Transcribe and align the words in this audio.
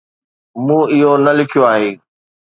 مون 0.63 0.81
اهو 0.93 1.11
نه 1.25 1.31
لکيو 1.37 1.61
آهي 1.73 1.91